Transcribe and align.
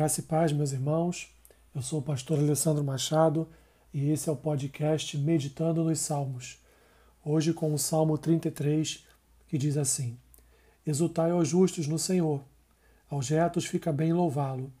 Graça 0.00 0.20
e 0.20 0.22
paz, 0.22 0.50
meus 0.50 0.72
irmãos. 0.72 1.28
Eu 1.74 1.82
sou 1.82 1.98
o 1.98 2.02
pastor 2.02 2.38
Alessandro 2.38 2.82
Machado 2.82 3.46
e 3.92 4.08
esse 4.08 4.30
é 4.30 4.32
o 4.32 4.36
podcast 4.36 5.18
Meditando 5.18 5.84
nos 5.84 5.98
Salmos. 5.98 6.58
Hoje 7.22 7.52
com 7.52 7.74
o 7.74 7.78
Salmo 7.78 8.16
33, 8.16 9.04
que 9.46 9.58
diz 9.58 9.76
assim: 9.76 10.16
Exultai 10.86 11.32
aos 11.32 11.48
justos 11.48 11.86
no 11.86 11.98
Senhor, 11.98 12.42
aos 13.10 13.28
retos 13.28 13.66
fica 13.66 13.92
bem 13.92 14.10
louvá-lo. 14.10 14.72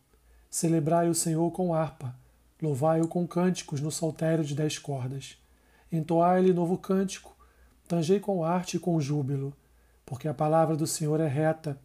Celebrai 0.48 1.10
o 1.10 1.14
Senhor 1.14 1.50
com 1.50 1.74
harpa, 1.74 2.16
louvai-o 2.62 3.06
com 3.06 3.28
cânticos 3.28 3.82
no 3.82 3.90
saltério 3.90 4.42
de 4.42 4.54
dez 4.54 4.78
cordas. 4.78 5.36
Entoai-lhe 5.92 6.54
novo 6.54 6.78
cântico, 6.78 7.36
tangei 7.86 8.20
com 8.20 8.42
arte 8.42 8.78
e 8.78 8.80
com 8.80 8.98
júbilo, 8.98 9.54
porque 10.06 10.26
a 10.26 10.32
palavra 10.32 10.74
do 10.74 10.86
Senhor 10.86 11.20
é 11.20 11.28
reta 11.28 11.78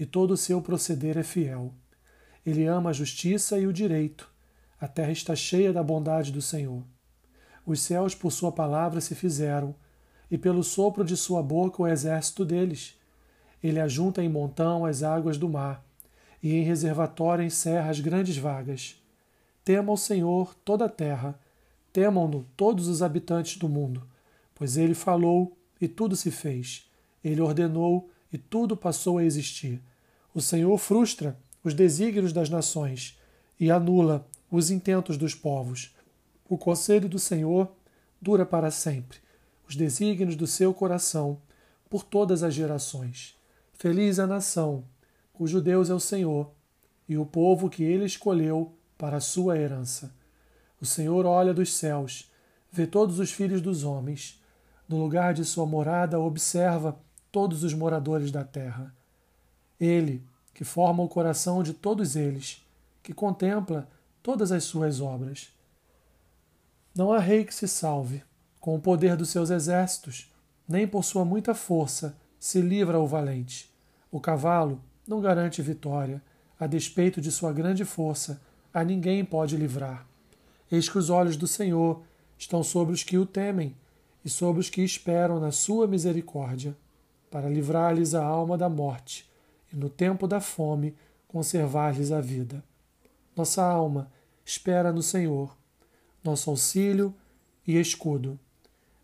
e 0.00 0.06
todo 0.06 0.30
o 0.30 0.38
seu 0.38 0.62
proceder 0.62 1.18
é 1.18 1.22
fiel. 1.22 1.70
Ele 2.44 2.66
ama 2.66 2.90
a 2.90 2.92
justiça 2.92 3.58
e 3.58 3.66
o 3.66 3.72
direito. 3.72 4.30
A 4.80 4.86
terra 4.86 5.12
está 5.12 5.34
cheia 5.34 5.72
da 5.72 5.82
bondade 5.82 6.30
do 6.30 6.40
Senhor. 6.40 6.82
Os 7.66 7.80
céus 7.80 8.14
por 8.14 8.30
sua 8.30 8.50
palavra 8.50 9.00
se 9.00 9.14
fizeram, 9.14 9.74
e 10.30 10.38
pelo 10.38 10.62
sopro 10.62 11.04
de 11.04 11.16
sua 11.16 11.42
boca 11.42 11.82
o 11.82 11.86
exército 11.86 12.44
deles. 12.44 12.98
Ele 13.62 13.80
ajunta 13.80 14.22
em 14.22 14.28
montão 14.28 14.84
as 14.84 15.02
águas 15.02 15.36
do 15.36 15.48
mar, 15.48 15.84
e 16.42 16.54
em 16.54 16.62
reservatório 16.62 17.44
encerra 17.44 17.90
as 17.90 18.00
grandes 18.00 18.36
vagas. 18.36 18.96
Tema 19.64 19.92
o 19.92 19.96
Senhor 19.96 20.54
toda 20.64 20.84
a 20.84 20.88
terra, 20.88 21.38
temam-no 21.92 22.44
todos 22.56 22.88
os 22.88 23.02
habitantes 23.02 23.58
do 23.58 23.68
mundo, 23.68 24.06
pois 24.54 24.76
ele 24.76 24.94
falou 24.94 25.56
e 25.80 25.88
tudo 25.88 26.16
se 26.16 26.30
fez. 26.30 26.88
Ele 27.22 27.40
ordenou 27.40 28.08
e 28.32 28.38
tudo 28.38 28.76
passou 28.76 29.18
a 29.18 29.24
existir. 29.24 29.82
O 30.32 30.40
Senhor 30.40 30.76
frustra 30.78 31.38
os 31.68 31.74
desígnios 31.74 32.32
das 32.32 32.48
nações 32.48 33.18
e 33.60 33.70
anula 33.70 34.26
os 34.50 34.70
intentos 34.70 35.16
dos 35.16 35.34
povos. 35.34 35.94
O 36.48 36.56
conselho 36.56 37.08
do 37.08 37.18
Senhor 37.18 37.70
dura 38.20 38.44
para 38.46 38.70
sempre, 38.70 39.18
os 39.68 39.76
desígnios 39.76 40.34
do 40.34 40.46
seu 40.46 40.72
coração 40.72 41.40
por 41.88 42.02
todas 42.02 42.42
as 42.42 42.54
gerações. 42.54 43.36
Feliz 43.74 44.18
a 44.18 44.26
nação, 44.26 44.82
cujo 45.32 45.60
Deus 45.60 45.90
é 45.90 45.94
o 45.94 46.00
Senhor, 46.00 46.50
e 47.08 47.16
o 47.16 47.26
povo 47.26 47.68
que 47.68 47.84
ele 47.84 48.04
escolheu 48.04 48.72
para 48.96 49.18
a 49.18 49.20
sua 49.20 49.58
herança. 49.58 50.12
O 50.80 50.86
Senhor 50.86 51.26
olha 51.26 51.52
dos 51.52 51.74
céus, 51.74 52.30
vê 52.72 52.86
todos 52.86 53.18
os 53.18 53.30
filhos 53.30 53.60
dos 53.60 53.84
homens. 53.84 54.42
No 54.88 54.98
lugar 54.98 55.34
de 55.34 55.44
sua 55.44 55.66
morada, 55.66 56.18
observa 56.18 56.98
todos 57.30 57.62
os 57.62 57.74
moradores 57.74 58.30
da 58.30 58.42
terra. 58.42 58.94
Ele, 59.78 60.24
que 60.58 60.64
forma 60.64 61.04
o 61.04 61.08
coração 61.08 61.62
de 61.62 61.72
todos 61.72 62.16
eles, 62.16 62.66
que 63.00 63.14
contempla 63.14 63.88
todas 64.20 64.50
as 64.50 64.64
suas 64.64 65.00
obras. 65.00 65.50
Não 66.92 67.12
há 67.12 67.20
rei 67.20 67.44
que 67.44 67.54
se 67.54 67.68
salve, 67.68 68.24
com 68.58 68.74
o 68.74 68.80
poder 68.80 69.14
dos 69.14 69.28
seus 69.28 69.50
exércitos, 69.50 70.28
nem 70.68 70.84
por 70.84 71.04
sua 71.04 71.24
muita 71.24 71.54
força 71.54 72.18
se 72.40 72.60
livra 72.60 72.98
o 72.98 73.06
valente. 73.06 73.72
O 74.10 74.18
cavalo 74.18 74.82
não 75.06 75.20
garante 75.20 75.62
vitória, 75.62 76.20
a 76.58 76.66
despeito 76.66 77.20
de 77.20 77.30
sua 77.30 77.52
grande 77.52 77.84
força, 77.84 78.40
a 78.74 78.82
ninguém 78.82 79.24
pode 79.24 79.56
livrar. 79.56 80.08
Eis 80.72 80.88
que 80.88 80.98
os 80.98 81.08
olhos 81.08 81.36
do 81.36 81.46
Senhor 81.46 82.02
estão 82.36 82.64
sobre 82.64 82.92
os 82.92 83.04
que 83.04 83.16
o 83.16 83.24
temem 83.24 83.76
e 84.24 84.28
sobre 84.28 84.60
os 84.60 84.68
que 84.68 84.82
esperam 84.82 85.38
na 85.38 85.52
sua 85.52 85.86
misericórdia, 85.86 86.76
para 87.30 87.48
livrar-lhes 87.48 88.12
a 88.12 88.24
alma 88.24 88.58
da 88.58 88.68
morte 88.68 89.28
e 89.72 89.76
no 89.76 89.88
tempo 89.88 90.26
da 90.26 90.40
fome 90.40 90.96
conservar-lhes 91.26 92.10
a 92.10 92.20
vida. 92.20 92.64
Nossa 93.36 93.62
alma 93.62 94.10
espera 94.44 94.92
no 94.92 95.02
Senhor, 95.02 95.56
nosso 96.24 96.50
auxílio 96.50 97.14
e 97.66 97.78
escudo. 97.78 98.38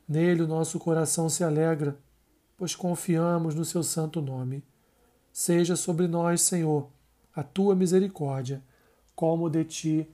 Nele 0.08 0.42
o 0.42 0.48
nosso 0.48 0.78
coração 0.78 1.28
se 1.28 1.44
alegra, 1.44 1.96
pois 2.56 2.74
confiamos 2.74 3.54
no 3.54 3.64
seu 3.64 3.82
santo 3.82 4.20
nome. 4.20 4.64
Seja 5.32 5.76
sobre 5.76 6.06
nós, 6.06 6.42
Senhor, 6.42 6.88
a 7.34 7.42
tua 7.42 7.74
misericórdia, 7.74 8.62
como 9.14 9.50
de 9.50 9.64
ti 9.64 10.10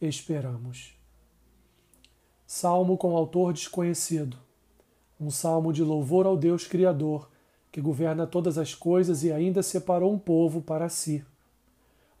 esperamos. 0.00 0.94
Salmo 2.46 2.96
com 2.96 3.16
autor 3.16 3.52
desconhecido. 3.52 4.36
Um 5.18 5.30
salmo 5.30 5.72
de 5.72 5.82
louvor 5.82 6.26
ao 6.26 6.36
Deus 6.36 6.66
Criador 6.66 7.30
que 7.74 7.80
governa 7.80 8.24
todas 8.24 8.56
as 8.56 8.72
coisas 8.72 9.24
e 9.24 9.32
ainda 9.32 9.60
separou 9.60 10.12
um 10.12 10.18
povo 10.18 10.62
para 10.62 10.88
si. 10.88 11.24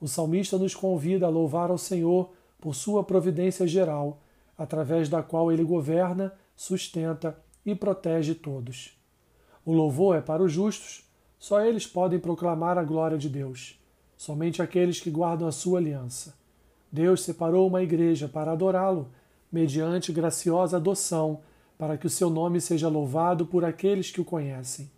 O 0.00 0.08
salmista 0.08 0.58
nos 0.58 0.74
convida 0.74 1.26
a 1.26 1.28
louvar 1.28 1.70
ao 1.70 1.78
Senhor 1.78 2.32
por 2.60 2.74
sua 2.74 3.04
providência 3.04 3.64
geral, 3.64 4.20
através 4.58 5.08
da 5.08 5.22
qual 5.22 5.52
ele 5.52 5.62
governa, 5.62 6.32
sustenta 6.56 7.38
e 7.64 7.72
protege 7.72 8.34
todos. 8.34 8.98
O 9.64 9.72
louvor 9.72 10.16
é 10.16 10.20
para 10.20 10.42
os 10.42 10.50
justos, 10.50 11.08
só 11.38 11.60
eles 11.60 11.86
podem 11.86 12.18
proclamar 12.18 12.76
a 12.76 12.82
glória 12.82 13.16
de 13.16 13.28
Deus, 13.28 13.78
somente 14.16 14.60
aqueles 14.60 15.00
que 15.00 15.08
guardam 15.08 15.46
a 15.46 15.52
sua 15.52 15.78
aliança. 15.78 16.34
Deus 16.90 17.22
separou 17.22 17.68
uma 17.68 17.80
igreja 17.80 18.26
para 18.26 18.50
adorá-lo, 18.50 19.08
mediante 19.52 20.12
graciosa 20.12 20.78
adoção, 20.78 21.42
para 21.78 21.96
que 21.96 22.08
o 22.08 22.10
seu 22.10 22.28
nome 22.28 22.60
seja 22.60 22.88
louvado 22.88 23.46
por 23.46 23.64
aqueles 23.64 24.10
que 24.10 24.20
o 24.20 24.24
conhecem. 24.24 24.90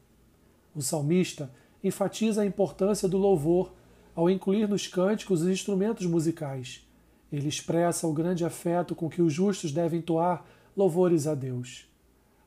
O 0.77 0.83
salmista 0.83 1.51
enfatiza 1.83 2.43
a 2.43 2.47
importância 2.47 3.09
do 3.09 3.17
louvor 3.17 3.73
ao 4.15 4.29
incluir 4.29 4.69
nos 4.69 4.87
cânticos 4.87 5.41
os 5.41 5.49
instrumentos 5.49 6.05
musicais. 6.07 6.87
Ele 7.33 7.49
expressa 7.49 8.07
o 8.07 8.13
grande 8.13 8.45
afeto 8.45 8.95
com 8.95 9.09
que 9.09 9.23
os 9.23 9.33
justos 9.33 9.73
devem 9.73 10.01
entoar 10.01 10.45
louvores 10.77 11.27
a 11.27 11.35
Deus. 11.35 11.89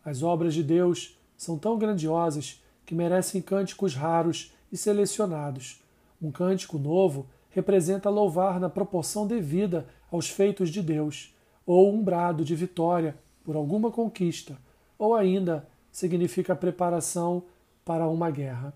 As 0.06 0.22
obras 0.22 0.54
de 0.54 0.62
Deus 0.62 1.18
são 1.36 1.58
tão 1.58 1.80
grandiosas 1.80 2.62
que 2.86 2.94
merecem 2.94 3.42
cânticos 3.42 3.96
raros 3.96 4.54
e 4.72 4.78
selecionados. 4.78 5.82
Um 6.22 6.32
cântico 6.32 6.78
novo 6.78 7.26
representa 7.50 8.12
louvar 8.12 8.60
na 8.60 8.70
proporção 8.70 9.26
devida 9.26 9.88
aos 10.12 10.30
feitos 10.30 10.70
de 10.70 10.84
Deus, 10.84 11.36
ou 11.66 11.92
um 11.92 12.04
brado 12.04 12.46
de 12.46 12.56
vitória 12.56 13.18
por 13.44 13.56
alguma 13.56 13.90
conquista, 13.90 14.56
ou 15.00 15.16
ainda 15.16 15.68
significa 15.92 16.56
preparação 16.56 17.44
para 17.90 18.08
uma 18.08 18.30
guerra. 18.30 18.72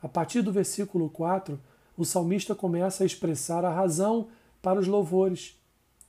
A 0.00 0.06
partir 0.06 0.40
do 0.40 0.52
versículo 0.52 1.10
4, 1.10 1.58
o 1.96 2.04
salmista 2.04 2.54
começa 2.54 3.02
a 3.02 3.06
expressar 3.06 3.64
a 3.64 3.74
razão 3.74 4.28
para 4.62 4.78
os 4.78 4.86
louvores. 4.86 5.60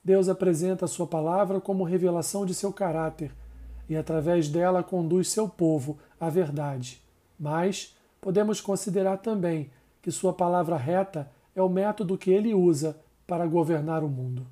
Deus 0.04 0.28
apresenta 0.28 0.84
a 0.84 0.88
sua 0.88 1.04
palavra 1.04 1.60
como 1.60 1.82
revelação 1.82 2.46
de 2.46 2.54
seu 2.54 2.72
caráter 2.72 3.34
e, 3.88 3.96
através 3.96 4.48
dela, 4.48 4.84
conduz 4.84 5.30
seu 5.30 5.48
povo 5.48 5.98
à 6.20 6.30
verdade. 6.30 7.02
Mas 7.36 7.96
podemos 8.20 8.60
considerar 8.60 9.16
também 9.16 9.72
que 10.00 10.12
sua 10.12 10.32
palavra 10.32 10.76
reta 10.76 11.28
é 11.56 11.60
o 11.60 11.68
método 11.68 12.16
que 12.16 12.30
ele 12.30 12.54
usa 12.54 12.96
para 13.26 13.48
governar 13.48 14.04
o 14.04 14.08
mundo. 14.08 14.46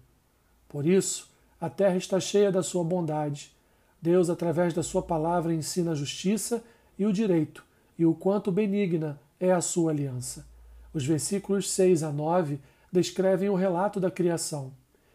Por 0.69 0.85
isso, 0.85 1.31
a 1.61 1.71
terra 1.71 1.97
está 1.97 2.19
cheia 2.19 2.51
da 2.51 2.65
sua 2.65 2.83
bondade. 2.83 3.55
Deus, 4.03 4.29
através 4.29 4.75
da 4.75 4.83
sua 4.83 5.03
palavra, 5.03 5.55
ensina 5.55 5.93
a 5.93 5.95
justiça 5.95 6.65
e 6.99 7.07
o 7.07 7.13
direito, 7.13 7.66
e 7.99 8.05
o 8.05 8.15
quanto 8.15 8.53
benigna 8.53 9.21
é 9.39 9.53
a 9.53 9.61
sua 9.61 9.91
aliança. 9.91 10.47
Os 10.93 11.05
versículos 11.05 11.71
6 11.71 12.03
a 12.03 12.12
9 12.12 12.59
descrevem 12.91 13.49
o 13.49 13.55
relato 13.55 14.01
da 14.01 14.11
criação, 14.11 14.73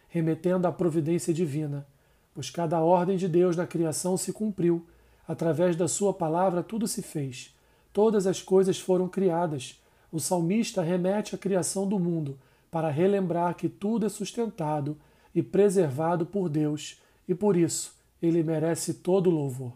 remetendo 0.07 0.67
à 0.67 0.71
providência 0.71 1.33
divina, 1.33 1.87
pois 2.33 2.49
cada 2.49 2.79
ordem 2.79 3.17
de 3.17 3.27
Deus 3.27 3.55
na 3.55 3.65
criação 3.65 4.17
se 4.17 4.31
cumpriu, 4.31 4.85
através 5.27 5.75
da 5.75 5.87
sua 5.87 6.13
palavra 6.13 6.61
tudo 6.61 6.87
se 6.87 7.01
fez, 7.01 7.55
todas 7.93 8.27
as 8.27 8.41
coisas 8.41 8.79
foram 8.79 9.07
criadas. 9.07 9.81
O 10.11 10.19
salmista 10.19 10.81
remete 10.81 11.35
à 11.35 11.37
criação 11.37 11.87
do 11.87 11.97
mundo 11.97 12.37
para 12.69 12.89
relembrar 12.89 13.55
que 13.55 13.69
tudo 13.69 14.05
é 14.05 14.09
sustentado 14.09 14.97
e 15.33 15.41
preservado 15.41 16.25
por 16.25 16.49
Deus, 16.49 17.01
e 17.27 17.33
por 17.33 17.55
isso 17.55 17.95
ele 18.21 18.43
merece 18.43 18.95
todo 18.95 19.27
o 19.27 19.33
louvor. 19.33 19.73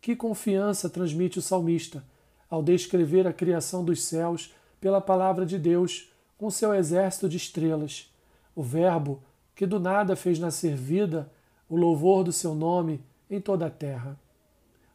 Que 0.00 0.14
confiança 0.14 0.90
transmite 0.90 1.38
o 1.38 1.42
salmista 1.42 2.04
ao 2.48 2.62
descrever 2.62 3.26
a 3.26 3.32
criação 3.32 3.84
dos 3.84 4.02
céus 4.04 4.54
pela 4.80 5.00
palavra 5.00 5.44
de 5.44 5.58
Deus 5.58 6.10
com 6.38 6.50
seu 6.50 6.74
exército 6.74 7.28
de 7.28 7.36
estrelas, 7.36 8.12
o 8.54 8.62
Verbo 8.62 9.22
que 9.54 9.66
do 9.66 9.80
nada 9.80 10.14
fez 10.14 10.38
nascer 10.38 10.76
vida, 10.76 11.30
o 11.68 11.76
louvor 11.76 12.22
do 12.22 12.32
seu 12.32 12.54
nome 12.54 13.00
em 13.28 13.40
toda 13.40 13.66
a 13.66 13.70
terra. 13.70 14.18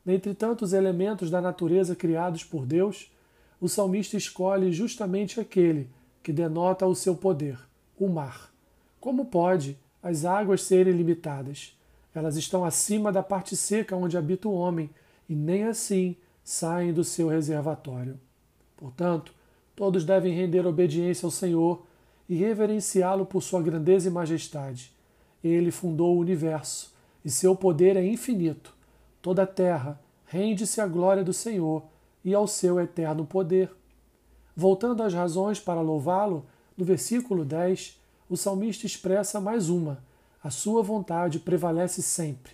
Dentre 0.05 0.33
tantos 0.33 0.71
elementos 0.71 1.29
da 1.29 1.41
natureza 1.41 1.95
criados 1.95 2.43
por 2.43 2.65
Deus, 2.65 3.11
o 3.59 3.67
salmista 3.67 4.15
escolhe 4.15 4.71
justamente 4.71 5.39
aquele 5.39 5.89
que 6.23 6.31
denota 6.31 6.85
o 6.85 6.95
seu 6.95 7.15
poder, 7.15 7.59
o 7.99 8.07
mar. 8.07 8.51
Como 8.99 9.25
pode 9.25 9.77
as 10.01 10.25
águas 10.25 10.61
serem 10.63 10.93
limitadas? 10.93 11.75
Elas 12.13 12.35
estão 12.35 12.63
acima 12.63 13.11
da 13.11 13.23
parte 13.23 13.55
seca 13.55 13.95
onde 13.95 14.17
habita 14.17 14.47
o 14.47 14.53
homem, 14.53 14.89
e 15.27 15.35
nem 15.35 15.63
assim 15.63 16.15
saem 16.43 16.93
do 16.93 17.03
seu 17.03 17.27
reservatório. 17.27 18.19
Portanto, 18.75 19.33
todos 19.75 20.03
devem 20.03 20.33
render 20.33 20.65
obediência 20.65 21.25
ao 21.25 21.31
Senhor 21.31 21.85
e 22.27 22.35
reverenciá-lo 22.35 23.25
por 23.25 23.41
sua 23.41 23.61
grandeza 23.61 24.07
e 24.07 24.11
majestade. 24.11 24.91
Ele 25.43 25.71
fundou 25.71 26.15
o 26.15 26.19
universo, 26.19 26.93
e 27.23 27.29
seu 27.29 27.55
poder 27.55 27.95
é 27.95 28.05
infinito. 28.05 28.73
Toda 29.21 29.43
a 29.43 29.47
terra 29.47 29.99
rende-se 30.25 30.81
à 30.81 30.87
glória 30.87 31.23
do 31.23 31.33
Senhor 31.33 31.83
e 32.23 32.33
ao 32.33 32.47
seu 32.47 32.79
eterno 32.79 33.25
poder. 33.25 33.71
Voltando 34.55 35.03
às 35.03 35.13
razões 35.13 35.59
para 35.59 35.81
louvá-lo, 35.81 36.45
no 36.77 36.85
versículo 36.85 37.45
10, 37.45 37.99
o 38.29 38.37
salmista 38.37 38.85
expressa 38.85 39.39
mais 39.39 39.69
uma: 39.69 40.03
a 40.43 40.49
sua 40.49 40.81
vontade 40.81 41.39
prevalece 41.39 42.01
sempre. 42.01 42.53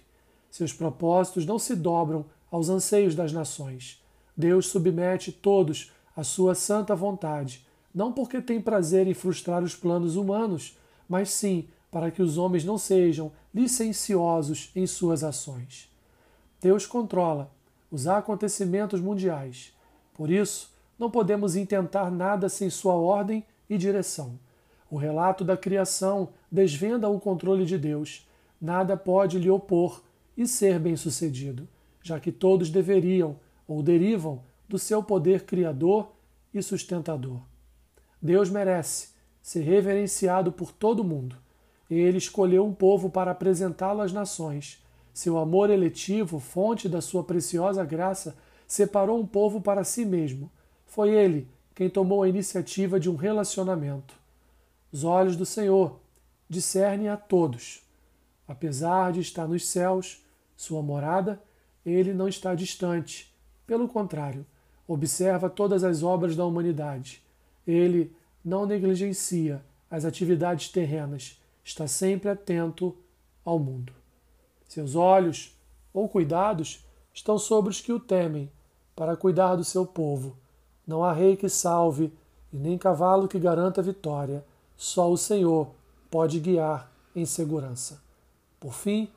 Seus 0.50 0.74
propósitos 0.74 1.46
não 1.46 1.60
se 1.60 1.76
dobram 1.76 2.26
aos 2.52 2.70
anseios 2.70 3.16
das 3.16 3.32
nações. 3.32 4.04
Deus 4.36 4.68
submete 4.68 5.32
todos 5.32 5.92
à 6.16 6.24
sua 6.24 6.56
santa 6.56 6.96
vontade, 6.96 7.66
não 7.94 8.12
porque 8.12 8.42
tem 8.42 8.62
prazer 8.62 9.08
em 9.08 9.14
frustrar 9.14 9.64
os 9.64 9.76
planos 9.76 10.16
humanos, 10.16 10.78
mas 11.10 11.30
sim 11.32 11.68
para 11.92 12.12
que 12.12 12.22
os 12.22 12.38
homens 12.38 12.64
não 12.64 12.78
sejam 12.78 13.32
licenciosos 13.54 14.72
em 14.76 14.86
suas 14.86 15.24
ações. 15.24 15.90
Deus 16.62 16.86
controla 16.86 17.52
os 17.92 18.08
acontecimentos 18.08 19.00
mundiais. 19.00 19.74
Por 20.14 20.30
isso, 20.30 20.72
não 20.98 21.10
podemos 21.10 21.56
intentar 21.56 22.12
nada 22.12 22.50
sem 22.50 22.70
sua 22.70 22.94
ordem 22.94 23.44
e 23.70 23.78
direção. 23.78 24.38
O 24.90 24.98
relato 24.98 25.44
da 25.44 25.58
criação 25.58 26.30
desvenda 26.52 27.10
o 27.10 27.20
controle 27.20 27.66
de 27.66 27.78
Deus. 27.78 28.28
Nada 28.60 28.98
pode 28.98 29.38
lhe 29.38 29.50
opor 29.50 30.02
e 30.36 30.48
ser 30.48 30.80
bem-sucedido, 30.80 31.68
já 32.02 32.20
que 32.20 32.32
todos 32.32 32.70
deveriam 32.70 33.40
ou 33.68 33.84
derivam 33.84 34.44
do 34.68 34.80
seu 34.80 35.02
poder 35.04 35.44
criador 35.46 36.12
e 36.54 36.62
sustentador. 36.62 37.42
Deus 38.22 38.50
merece 38.50 39.10
ser 39.42 39.62
reverenciado 39.62 40.52
por 40.52 40.72
todo 40.72 41.04
mundo. 41.04 41.36
Ele 41.90 42.18
escolheu 42.18 42.66
um 42.66 42.74
povo 42.74 43.10
para 43.10 43.32
apresentá-lo 43.32 44.02
às 44.02 44.12
nações. 44.12 44.84
Seu 45.14 45.38
amor 45.38 45.70
eletivo, 45.70 46.40
fonte 46.40 46.90
da 46.90 47.02
sua 47.02 47.24
preciosa 47.24 47.86
graça, 47.86 48.36
separou 48.68 49.20
um 49.20 49.26
povo 49.26 49.62
para 49.62 49.84
si 49.84 50.06
mesmo. 50.06 50.52
Foi 50.86 51.10
ele 51.12 51.48
quem 51.74 51.90
tomou 51.90 52.24
a 52.24 52.30
iniciativa 52.30 53.00
de 53.00 53.10
um 53.10 53.16
relacionamento. 53.16 54.16
Os 54.92 55.04
olhos 55.04 55.36
do 55.36 55.46
Senhor 55.46 56.00
discernem 56.50 57.08
a 57.08 57.16
todos. 57.16 57.82
Apesar 58.48 59.12
de 59.12 59.20
estar 59.20 59.48
nos 59.48 59.68
céus, 59.68 60.24
sua 60.56 60.82
morada, 60.82 61.42
ele 61.92 62.14
não 62.14 62.28
está 62.28 62.54
distante. 62.54 63.34
Pelo 63.66 63.88
contrário, 63.88 64.46
observa 64.88 65.50
todas 65.50 65.84
as 65.84 66.04
obras 66.04 66.36
da 66.36 66.46
humanidade. 66.46 67.24
Ele 67.66 68.14
não 68.44 68.66
negligencia 68.66 69.64
as 69.90 70.06
atividades 70.06 70.70
terrenas, 70.70 71.42
está 71.64 71.88
sempre 71.88 72.30
atento 72.30 72.96
ao 73.44 73.58
mundo. 73.58 73.94
Seus 74.68 74.96
olhos 74.96 75.56
ou 75.94 76.10
cuidados 76.10 76.86
estão 77.14 77.38
sobre 77.38 77.72
os 77.72 77.82
que 77.82 77.94
o 77.94 78.00
temem, 78.00 78.52
para 78.96 79.16
cuidar 79.16 79.56
do 79.56 79.64
seu 79.64 79.86
povo. 79.86 80.38
Não 80.86 81.04
há 81.04 81.14
rei 81.14 81.36
que 81.36 81.48
salve 81.48 82.12
e 82.52 82.58
nem 82.58 82.78
cavalo 82.78 83.28
que 83.28 83.40
garanta 83.40 83.82
vitória. 83.82 84.44
Só 84.76 85.10
o 85.12 85.18
Senhor 85.18 85.72
pode 86.10 86.40
guiar 86.40 86.92
em 87.16 87.26
segurança. 87.26 88.02
Por 88.60 88.74
fim, 88.74 89.10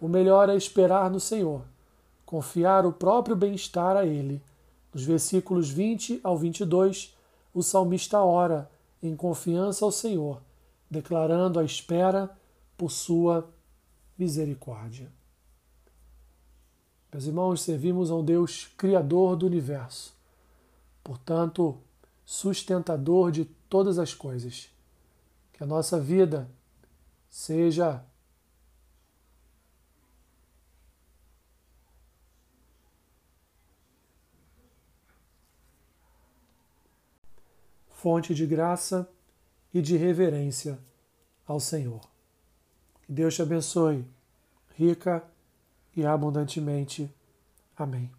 o 0.00 0.08
melhor 0.08 0.48
é 0.48 0.56
esperar 0.56 1.10
no 1.10 1.18
Senhor, 1.18 1.62
confiar 2.34 2.84
o 2.84 2.92
próprio 2.92 3.36
bem-estar 3.36 3.96
a 3.96 4.04
Ele. 4.04 4.42
Nos 4.92 5.04
versículos 5.04 5.70
20 5.70 6.18
ao 6.24 6.36
22, 6.36 7.14
o 7.54 7.62
salmista 7.62 8.18
ora 8.24 8.68
em 9.00 9.14
confiança 9.14 9.84
ao 9.84 9.92
Senhor, 9.92 10.42
declarando 10.90 11.60
a 11.60 11.64
espera 11.64 12.36
por 12.76 12.90
sua 12.90 13.48
misericórdia. 14.18 15.12
Meus 17.12 17.26
irmãos, 17.26 17.62
servimos 17.62 18.10
ao 18.10 18.20
Deus 18.20 18.66
Criador 18.76 19.36
do 19.36 19.46
universo, 19.46 20.12
portanto, 21.04 21.78
sustentador 22.24 23.30
de 23.30 23.44
todas 23.68 23.96
as 23.96 24.12
coisas. 24.12 24.68
Que 25.52 25.62
a 25.62 25.66
nossa 25.68 26.00
vida 26.00 26.50
seja 27.30 28.04
fonte 38.04 38.34
de 38.34 38.44
graça 38.44 39.08
e 39.72 39.80
de 39.80 39.96
reverência 39.96 40.78
ao 41.46 41.58
Senhor. 41.58 42.02
Que 43.02 43.10
Deus 43.10 43.34
te 43.34 43.40
abençoe, 43.40 44.04
rica 44.76 45.24
e 45.96 46.04
abundantemente. 46.04 47.10
Amém. 47.74 48.10